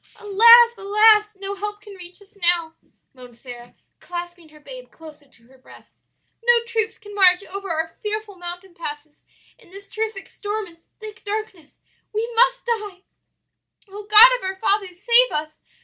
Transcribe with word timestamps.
"'Alas, 0.15 0.71
alas, 0.79 1.35
no 1.39 1.53
help 1.53 1.79
can 1.79 1.93
reach 1.93 2.23
us 2.23 2.35
now!' 2.35 2.73
moaned 3.13 3.35
Sara, 3.37 3.75
clasping 3.99 4.49
her 4.49 4.59
babe 4.59 4.89
closer 4.89 5.27
to 5.27 5.43
her 5.43 5.59
breast, 5.59 6.01
'no 6.43 6.53
troops 6.65 6.97
can 6.97 7.13
march 7.13 7.43
over 7.45 7.69
our 7.69 7.95
fearful 8.01 8.35
mountain 8.35 8.73
passes 8.73 9.23
in 9.59 9.69
this 9.69 9.87
terrific 9.87 10.27
storm 10.27 10.65
and 10.65 10.79
thick 10.99 11.23
darkness. 11.23 11.79
We 12.15 12.27
must 12.33 12.65
die!' 12.65 13.03
"'Oh, 13.89 14.07
God 14.09 14.27
of 14.39 14.43
our 14.43 14.55
fathers, 14.59 14.99
save 15.03 15.31
us! 15.33 15.59